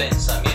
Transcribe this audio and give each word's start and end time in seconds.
pensa 0.00 0.49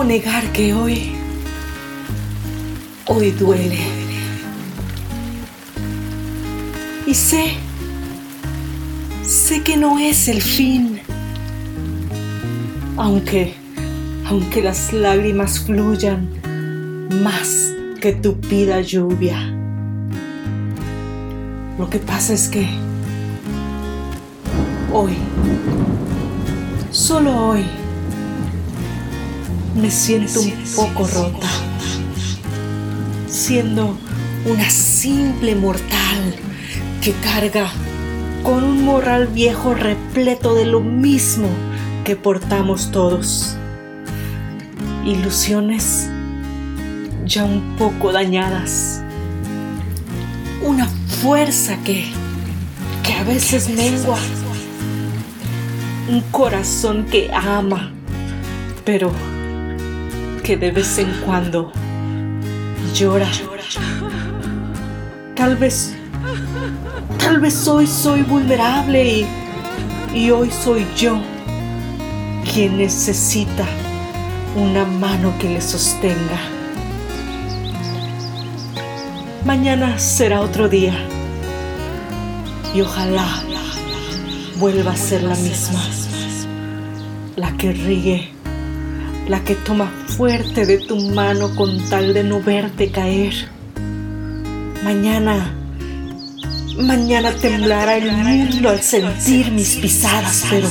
¿Cómo 0.00 0.12
negar 0.12 0.50
que 0.52 0.72
hoy, 0.72 1.12
hoy 3.06 3.32
duele? 3.32 3.80
Y 7.06 7.12
sé, 7.12 7.50
sé 9.22 9.62
que 9.62 9.76
no 9.76 9.98
es 9.98 10.28
el 10.28 10.40
fin, 10.40 11.00
aunque, 12.96 13.52
aunque 14.24 14.62
las 14.62 14.94
lágrimas 14.94 15.60
fluyan 15.60 16.30
más 17.22 17.74
que 18.00 18.12
tupida 18.14 18.80
lluvia. 18.80 19.54
Lo 21.78 21.90
que 21.90 21.98
pasa 21.98 22.32
es 22.32 22.48
que 22.48 22.66
hoy, 24.94 25.12
solo 26.90 27.36
hoy, 27.48 27.66
me 29.74 29.90
siento 29.90 30.40
un 30.40 30.52
poco 30.74 31.06
rota, 31.06 31.48
siendo 33.28 33.96
una 34.46 34.68
simple 34.70 35.54
mortal 35.54 36.34
que 37.00 37.12
carga 37.12 37.70
con 38.42 38.64
un 38.64 38.84
morral 38.84 39.26
viejo 39.26 39.74
repleto 39.74 40.54
de 40.54 40.66
lo 40.66 40.80
mismo 40.80 41.48
que 42.04 42.16
portamos 42.16 42.90
todos. 42.90 43.56
Ilusiones 45.04 46.08
ya 47.24 47.44
un 47.44 47.76
poco 47.76 48.12
dañadas. 48.12 49.02
Una 50.62 50.86
fuerza 51.22 51.76
que, 51.84 52.10
que 53.02 53.12
a 53.14 53.24
veces 53.24 53.68
mengua. 53.68 54.18
Un 56.08 56.22
corazón 56.32 57.06
que 57.06 57.30
ama, 57.32 57.92
pero 58.84 59.12
de 60.56 60.72
vez 60.72 60.98
en 60.98 61.10
cuando 61.24 61.70
llora. 62.92 63.28
Tal 65.36 65.56
vez, 65.56 65.94
tal 67.18 67.38
vez 67.38 67.68
hoy 67.68 67.86
soy 67.86 68.22
vulnerable 68.22 69.04
y, 69.04 69.26
y 70.12 70.30
hoy 70.30 70.50
soy 70.50 70.84
yo 70.96 71.20
quien 72.52 72.78
necesita 72.78 73.64
una 74.56 74.84
mano 74.84 75.32
que 75.38 75.50
le 75.50 75.60
sostenga. 75.60 76.40
Mañana 79.44 79.98
será 79.98 80.40
otro 80.40 80.68
día 80.68 80.94
y 82.74 82.80
ojalá 82.80 83.26
vuelva 84.58 84.92
a 84.92 84.96
ser 84.96 85.22
la 85.22 85.36
misma, 85.36 85.80
la 87.36 87.56
que 87.56 87.72
ríe 87.72 88.39
la 89.30 89.44
que 89.44 89.54
toma 89.54 89.88
fuerte 90.08 90.66
de 90.66 90.78
tu 90.78 90.96
mano 91.12 91.54
con 91.54 91.78
tal 91.88 92.12
de 92.12 92.24
no 92.24 92.42
verte 92.42 92.90
caer. 92.90 93.32
Mañana, 94.82 95.54
mañana 96.76 97.30
temblará 97.40 97.96
el 97.96 98.10
mundo 98.10 98.70
al 98.70 98.80
sentir 98.80 99.52
mis 99.52 99.76
pisadas, 99.76 100.46
pero, 100.50 100.68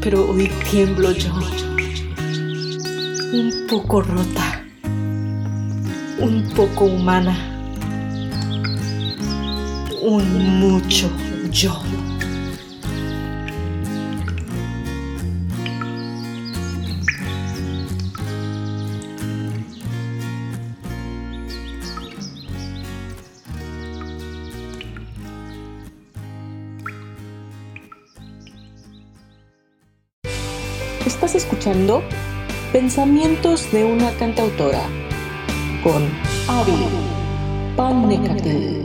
pero 0.00 0.30
hoy 0.30 0.50
tiemblo 0.70 1.12
yo, 1.12 1.34
un 3.34 3.66
poco 3.68 4.00
rota, 4.00 4.64
un 6.20 6.50
poco 6.56 6.86
humana, 6.86 7.36
un 10.00 10.58
mucho 10.58 11.10
yo. 11.52 11.82
Estás 31.06 31.34
escuchando 31.34 32.02
Pensamientos 32.72 33.70
de 33.72 33.84
una 33.84 34.10
cantautora 34.12 34.80
con 35.82 36.02
Avi 36.48 36.72
Panecate. 37.76 38.83